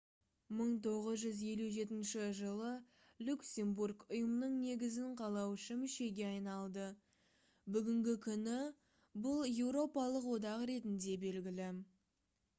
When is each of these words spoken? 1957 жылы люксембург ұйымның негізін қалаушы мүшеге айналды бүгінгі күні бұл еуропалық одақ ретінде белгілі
1957 0.59 2.29
жылы 2.37 2.69
люксембург 3.27 4.05
ұйымның 4.15 4.55
негізін 4.61 5.11
қалаушы 5.19 5.77
мүшеге 5.81 6.25
айналды 6.29 6.87
бүгінгі 7.75 8.15
күні 8.25 8.57
бұл 9.27 9.47
еуропалық 9.51 10.31
одақ 10.39 10.65
ретінде 10.73 11.15
белгілі 11.27 11.69